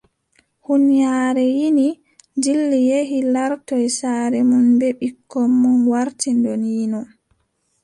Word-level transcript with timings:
Huunyaare 0.65 1.43
yini 1.57 1.87
dilli 2.41 2.79
yehi 2.89 3.17
laartoy 3.33 3.85
saare 3.99 4.39
mum 4.49 4.65
bee 4.79 4.97
ɓikkon 4.99 5.47
mum 5.61 5.79
warti 5.91 6.29
ɗon 6.43 6.61
yino. 6.75 6.99